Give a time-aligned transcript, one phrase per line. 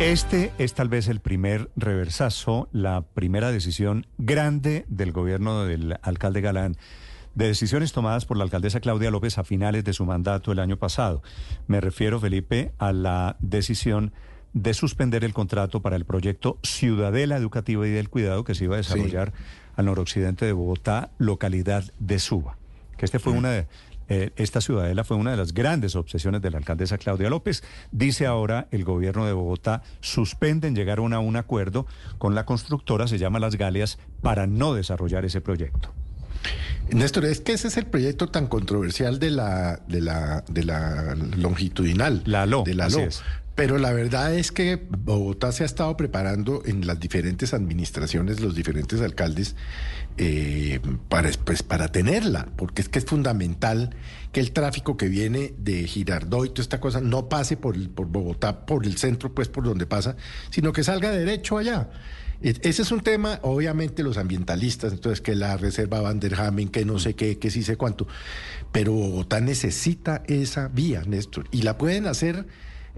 [0.00, 6.40] Este es tal vez el primer reversazo, la primera decisión grande del gobierno del alcalde
[6.40, 6.76] Galán
[7.34, 10.76] de decisiones tomadas por la alcaldesa Claudia López a finales de su mandato el año
[10.76, 11.24] pasado.
[11.66, 14.12] Me refiero, Felipe, a la decisión
[14.52, 18.76] de suspender el contrato para el proyecto Ciudadela Educativa y del Cuidado que se iba
[18.76, 19.32] a desarrollar
[19.74, 22.56] al noroccidente de Bogotá, localidad de Suba.
[22.96, 23.66] Que este fue una de,
[24.08, 27.62] eh, esta ciudadela fue una de las grandes obsesiones de la alcaldesa Claudia López.
[27.92, 31.86] Dice ahora el gobierno de Bogotá suspenden llegar a un acuerdo
[32.18, 35.92] con la constructora, se llama Las Galias, para no desarrollar ese proyecto.
[36.90, 41.14] Néstor, es que ese es el proyecto tan controversial de la, de la, de la
[41.14, 42.22] longitudinal.
[42.24, 42.62] La LO.
[42.64, 43.08] De la LO.
[43.54, 48.54] Pero la verdad es que Bogotá se ha estado preparando en las diferentes administraciones, los
[48.54, 49.56] diferentes alcaldes,
[50.18, 53.94] eh, para, pues, para tenerla, porque es que es fundamental
[54.32, 58.06] que el tráfico que viene de Girardot y toda esta cosa no pase por, por
[58.06, 60.16] Bogotá, por el centro, pues por donde pasa,
[60.50, 61.88] sino que salga derecho allá.
[62.42, 66.68] E, ese es un tema, obviamente los ambientalistas, entonces que la reserva Van der Hamen,
[66.68, 68.06] que no sé qué, que sí sé cuánto,
[68.72, 72.46] pero Bogotá necesita esa vía, Néstor, y la pueden hacer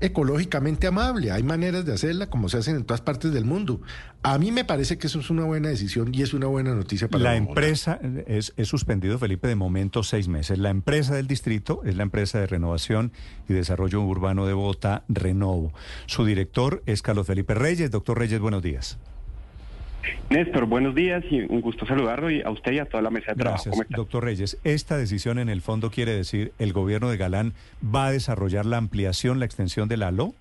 [0.00, 1.30] ecológicamente amable.
[1.32, 3.80] Hay maneras de hacerla como se hacen en todas partes del mundo.
[4.22, 7.08] A mí me parece que eso es una buena decisión y es una buena noticia
[7.08, 7.98] para la empresa.
[8.26, 10.58] Es, es, suspendido, Felipe, de momento seis meses.
[10.58, 13.12] La empresa del distrito es la empresa de renovación
[13.48, 15.72] y desarrollo urbano de Bogotá, Renovo.
[16.06, 17.90] Su director es Carlos Felipe Reyes.
[17.90, 18.98] Doctor Reyes, buenos días.
[20.30, 23.32] Néstor, buenos días y un gusto saludarlo y a usted y a toda la mesa
[23.32, 23.64] de trabajo.
[23.64, 24.58] Gracias, doctor Reyes.
[24.64, 28.76] Esta decisión en el fondo quiere decir el gobierno de Galán va a desarrollar la
[28.78, 30.34] ampliación, la extensión de la ALO.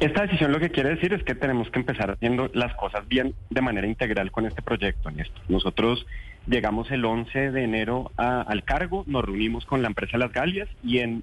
[0.00, 3.34] Esta decisión lo que quiere decir es que tenemos que empezar haciendo las cosas bien
[3.50, 5.42] de manera integral con este proyecto, Néstor.
[5.48, 6.06] Nosotros
[6.46, 10.98] llegamos el 11 de enero al cargo, nos reunimos con la empresa Las Galias y
[10.98, 11.22] en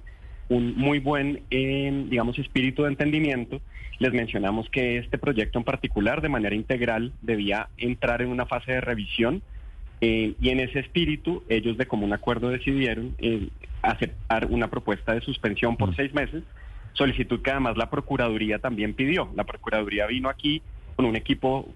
[0.52, 3.60] un muy buen, eh, digamos, espíritu de entendimiento,
[3.98, 8.72] les mencionamos que este proyecto en particular, de manera integral, debía entrar en una fase
[8.72, 9.42] de revisión
[10.00, 13.48] eh, y en ese espíritu ellos de común acuerdo decidieron eh,
[13.80, 15.94] aceptar una propuesta de suspensión por mm.
[15.94, 16.42] seis meses,
[16.92, 19.30] solicitud que además la Procuraduría también pidió.
[19.34, 20.60] La Procuraduría vino aquí
[20.96, 21.66] con un equipo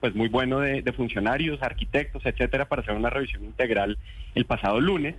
[0.00, 3.98] pues muy bueno de, de funcionarios, arquitectos, etcétera, para hacer una revisión integral
[4.34, 5.16] el pasado lunes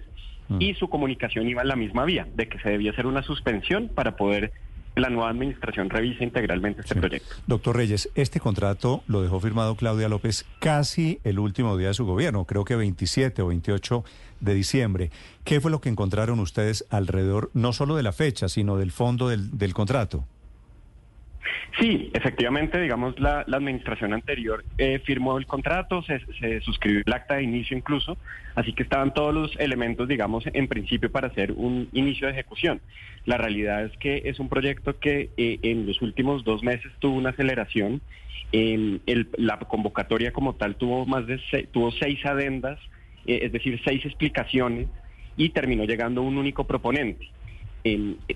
[0.53, 0.61] mm.
[0.61, 3.89] y su comunicación iba en la misma vía, de que se debía hacer una suspensión
[3.89, 4.51] para poder
[4.95, 7.35] la nueva administración revisa integralmente este proyecto.
[7.47, 12.05] Doctor Reyes, este contrato lo dejó firmado Claudia López casi el último día de su
[12.05, 14.03] gobierno, creo que 27 o 28
[14.39, 15.11] de diciembre.
[15.43, 19.29] ¿Qué fue lo que encontraron ustedes alrededor, no solo de la fecha, sino del fondo
[19.29, 20.25] del, del contrato?
[21.79, 26.19] Sí, efectivamente, digamos, la, administración anterior eh, firmó el contrato, se,
[26.61, 28.17] suscribió el acta de inicio incluso,
[28.55, 32.81] así que estaban todos los elementos, digamos, en principio para hacer un inicio de ejecución.
[33.25, 37.17] La realidad es que es un proyecto que eh, en los últimos dos meses tuvo
[37.17, 38.01] una aceleración.
[38.51, 41.39] la convocatoria como tal tuvo más de
[41.71, 42.79] tuvo seis adendas,
[43.25, 44.87] eh, es decir, seis explicaciones
[45.35, 47.29] y terminó llegando un único proponente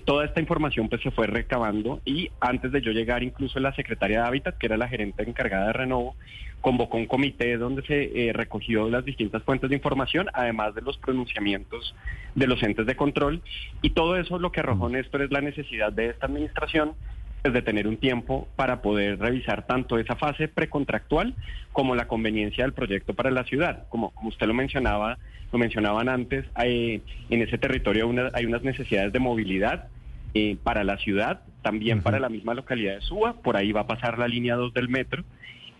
[0.04, 4.20] toda esta información pues se fue recabando y antes de yo llegar incluso la secretaria
[4.20, 6.16] de Hábitat, que era la gerente encargada de Renovo,
[6.60, 10.98] convocó un comité donde se eh, recogió las distintas fuentes de información, además de los
[10.98, 11.94] pronunciamientos
[12.34, 13.42] de los entes de control.
[13.80, 16.94] Y todo eso lo que arrojó Néstor es la necesidad de esta administración
[17.42, 21.34] de tener un tiempo para poder revisar tanto esa fase precontractual
[21.72, 23.86] como la conveniencia del proyecto para la ciudad.
[23.88, 25.18] Como, como usted lo mencionaba,
[25.52, 29.88] lo mencionaban antes, hay, en ese territorio hay unas necesidades de movilidad
[30.34, 33.86] eh, para la ciudad, también para la misma localidad de Suba, por ahí va a
[33.86, 35.24] pasar la línea 2 del metro.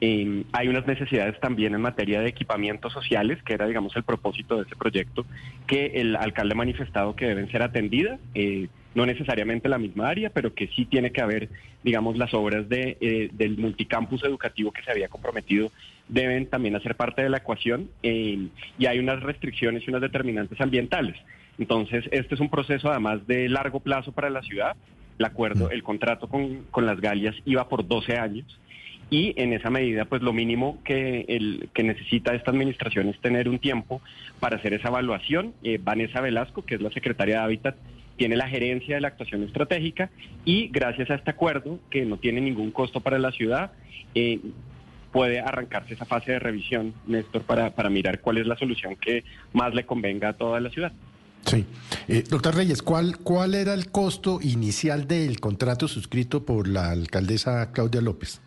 [0.00, 4.56] Eh, hay unas necesidades también en materia de equipamientos sociales, que era, digamos, el propósito
[4.56, 5.26] de ese proyecto,
[5.66, 8.20] que el alcalde ha manifestado que deben ser atendidas.
[8.34, 11.48] Eh, no necesariamente la misma área, pero que sí tiene que haber,
[11.84, 15.70] digamos, las obras de, eh, del multicampus educativo que se había comprometido
[16.08, 18.48] deben también hacer parte de la ecuación eh,
[18.78, 21.16] y hay unas restricciones y unas determinantes ambientales.
[21.58, 24.74] Entonces, este es un proceso además de largo plazo para la ciudad.
[25.18, 25.72] El acuerdo, mm.
[25.72, 28.58] el contrato con, con las Galias iba por 12 años
[29.10, 33.48] y en esa medida pues lo mínimo que, el, que necesita esta administración es tener
[33.48, 34.02] un tiempo
[34.40, 35.54] para hacer esa evaluación.
[35.62, 37.76] Eh, Vanessa Velasco, que es la secretaria de Hábitat,
[38.16, 40.10] tiene la gerencia de la actuación estratégica
[40.44, 43.72] y gracias a este acuerdo, que no tiene ningún costo para la ciudad,
[44.14, 44.40] eh,
[45.12, 49.24] puede arrancarse esa fase de revisión, Néstor, para, para mirar cuál es la solución que
[49.52, 50.92] más le convenga a toda la ciudad.
[51.46, 51.64] Sí.
[52.08, 57.72] Eh, doctor Reyes, ¿cuál, ¿cuál era el costo inicial del contrato suscrito por la alcaldesa
[57.72, 58.42] Claudia López?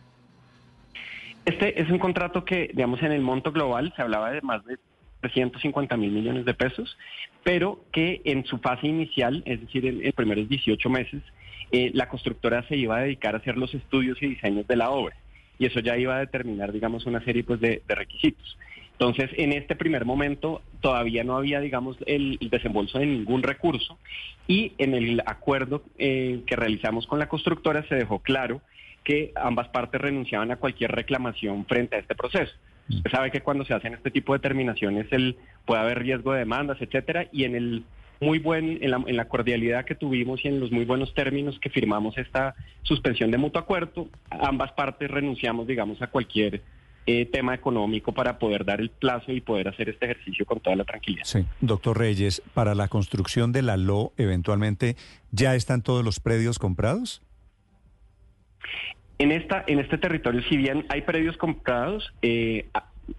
[1.45, 4.77] Este es un contrato que, digamos, en el monto global se hablaba de más de
[5.21, 6.97] 350 mil millones de pesos,
[7.43, 11.21] pero que en su fase inicial, es decir, en, los primeros 18 meses,
[11.71, 14.89] eh, la constructora se iba a dedicar a hacer los estudios y diseños de la
[14.89, 15.15] obra.
[15.57, 18.57] Y eso ya iba a determinar, digamos, una serie pues, de, requisitos.
[18.93, 23.97] Entonces, en este primer momento todavía no había, digamos, el, desembolso de ningún recurso
[24.47, 28.61] y en el acuerdo eh, que realizamos con la constructora se dejó claro
[29.03, 32.53] que ambas partes renunciaban a cualquier reclamación frente a este proceso.
[32.89, 36.39] Usted sabe que cuando se hacen este tipo de determinaciones el, puede haber riesgo de
[36.39, 37.83] demandas, etcétera, y en el
[38.19, 41.59] muy buen, en la, en la, cordialidad que tuvimos y en los muy buenos términos
[41.59, 42.53] que firmamos esta
[42.83, 46.61] suspensión de mutuo acuerdo, ambas partes renunciamos, digamos, a cualquier
[47.07, 50.75] eh, tema económico para poder dar el plazo y poder hacer este ejercicio con toda
[50.75, 51.23] la tranquilidad.
[51.25, 54.95] Sí, doctor Reyes, para la construcción de la LO, eventualmente,
[55.31, 57.23] ¿ya están todos los predios comprados?
[59.17, 62.65] En, esta, en este territorio, si bien hay predios comprados, eh,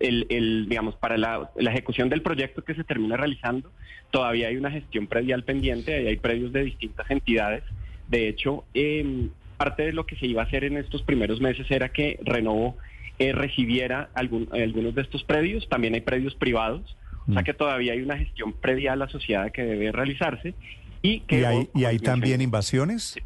[0.01, 3.71] el, digamos, para la, ejecución del proyecto que se termina realizando,
[4.11, 7.63] todavía hay una gestión predial pendiente, hay predios de distintas entidades.
[8.09, 11.71] De hecho, em, parte de lo que se iba a hacer en estos primeros meses
[11.71, 12.77] era que Renovo
[13.19, 16.97] eh, recibiera algunos de estos predios, también hay predios privados,
[17.29, 17.45] o sea mm.
[17.45, 20.55] que todavía hay una gestión predial asociada que debe realizarse.
[21.03, 23.17] ¿Y, que, hay, ¿y hay también invasiones?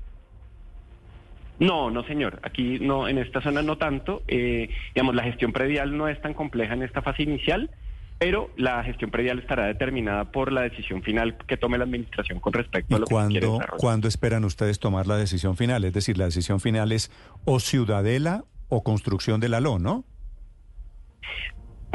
[1.58, 2.40] No, no señor.
[2.42, 4.22] Aquí no, en esta zona no tanto.
[4.28, 7.70] Eh, digamos, la gestión predial no es tan compleja en esta fase inicial,
[8.18, 12.52] pero la gestión predial estará determinada por la decisión final que tome la administración con
[12.52, 15.84] respecto a lo cuándo, que quiere ¿Cuándo esperan ustedes tomar la decisión final?
[15.84, 17.10] Es decir, la decisión final es
[17.44, 20.04] o ciudadela o construcción de la LO, ¿no?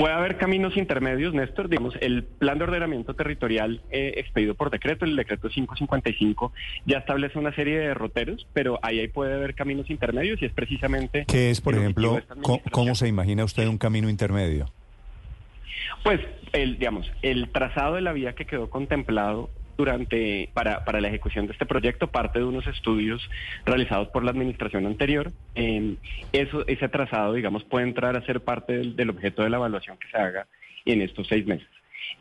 [0.02, 1.70] Puede haber caminos intermedios, Néstor.
[1.70, 6.52] Digamos, el plan de ordenamiento territorial eh, expedido por decreto, el decreto 555,
[6.88, 10.54] ya establece una serie de derroteros, pero ahí, ahí puede haber caminos intermedios y es
[10.54, 11.26] precisamente...
[11.28, 12.20] ¿Qué es, por ejemplo,
[12.72, 14.66] cómo se imagina usted un camino intermedio?
[16.02, 16.20] Pues,
[16.52, 21.48] el, digamos, el trazado de la vía que quedó contemplado durante para, para la ejecución
[21.48, 23.28] de este proyecto parte de unos estudios
[23.66, 25.32] realizados por la administración anterior.
[26.32, 30.08] eso, ese trazado, digamos, puede entrar a ser parte del, objeto de la evaluación que
[30.10, 30.48] se haga
[30.86, 31.68] en estos seis meses.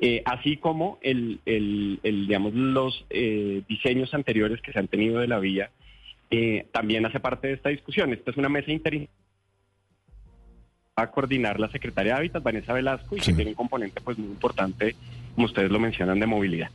[0.01, 5.29] Eh, así como el, el, digamos, los eh, diseños anteriores que se han tenido de
[5.29, 5.71] la vía,
[6.31, 8.13] eh, también hace parte de esta discusión.
[8.13, 9.21] Esta es una mesa interinstitucional
[10.97, 14.29] a coordinar la secretaria de Hábitat, Vanessa Velasco, y que tiene un componente pues muy
[14.29, 14.95] importante,
[15.35, 16.71] como ustedes lo mencionan, de movilidad.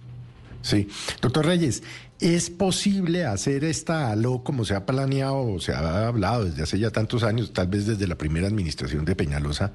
[0.66, 0.88] Sí.
[1.22, 1.84] Doctor Reyes,
[2.20, 6.80] ¿es posible hacer esta ALO como se ha planeado o se ha hablado desde hace
[6.80, 9.74] ya tantos años, tal vez desde la primera administración de Peñalosa,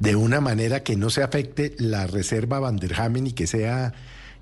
[0.00, 3.94] de una manera que no se afecte la reserva Vanderhamen y que sea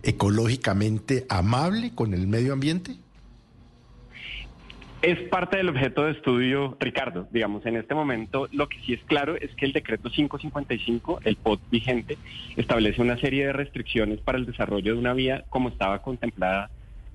[0.03, 2.99] ecológicamente amable con el medio ambiente?
[5.07, 7.29] Es parte del objeto de estudio, Ricardo.
[7.31, 11.37] Digamos, en este momento lo que sí es claro es que el decreto 555, el
[11.37, 12.19] POT vigente,
[12.57, 16.71] establece una serie de restricciones para el desarrollo de una vía como estaba contemplada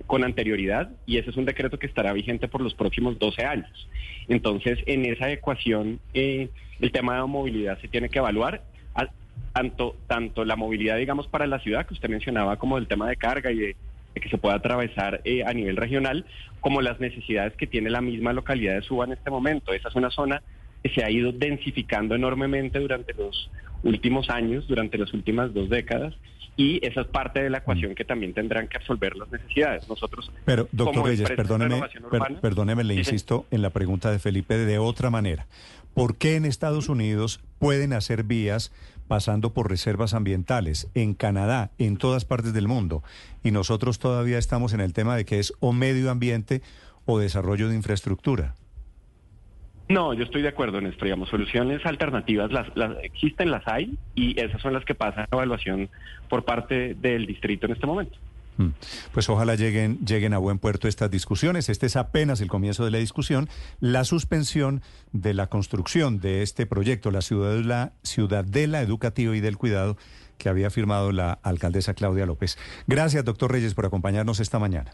[0.07, 3.89] con anterioridad y ese es un decreto que estará vigente por los próximos 12 años.
[4.29, 6.47] Entonces, en esa ecuación, eh,
[6.79, 8.63] el tema de movilidad se tiene que evaluar,
[9.51, 13.17] tanto, tanto la movilidad, digamos, para la ciudad, que usted mencionaba, como el tema de
[13.17, 13.75] carga y de
[14.19, 16.25] que se pueda atravesar eh, a nivel regional,
[16.59, 19.73] como las necesidades que tiene la misma localidad de Suba en este momento.
[19.73, 20.41] Esa es una zona
[20.83, 23.49] que se ha ido densificando enormemente durante los
[23.83, 26.13] últimos años, durante las últimas dos décadas,
[26.57, 29.87] y esa es parte de la ecuación que también tendrán que absolver las necesidades.
[29.87, 31.81] Nosotros, pero doctor Reyes, perdóneme,
[32.41, 35.47] perdóneme, le insisto en la pregunta de Felipe de otra manera.
[35.93, 38.71] ¿Por qué en Estados Unidos pueden hacer vías
[39.11, 43.03] pasando por reservas ambientales, en Canadá, en todas partes del mundo.
[43.43, 46.61] Y nosotros todavía estamos en el tema de que es o medio ambiente
[47.05, 48.55] o desarrollo de infraestructura.
[49.91, 51.05] No, yo estoy de acuerdo, Néstor.
[51.05, 52.67] Digamos, soluciones alternativas las,
[53.03, 55.89] existen, las hay, y esas son las que pasan a evaluación
[56.29, 58.17] por parte del distrito en este momento.
[58.57, 58.69] Mm.
[59.11, 61.67] Pues ojalá lleguen, lleguen a buen puerto estas discusiones.
[61.67, 63.49] Este es apenas el comienzo de la discusión.
[63.81, 64.81] La suspensión
[65.11, 69.97] de la construcción de este proyecto, la Ciudadela, Ciudadela Educativa y del Cuidado,
[70.37, 72.57] que había firmado la alcaldesa Claudia López.
[72.87, 74.93] Gracias, doctor Reyes, por acompañarnos esta mañana.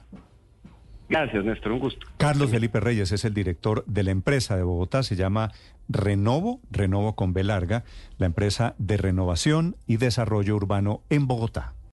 [1.09, 2.05] Gracias, Néstor, un gusto.
[2.17, 5.51] Carlos Felipe Reyes es el director de la empresa de Bogotá, se llama
[5.87, 7.85] Renovo, Renovo con B larga,
[8.17, 11.76] la empresa de renovación y desarrollo urbano en Bogotá.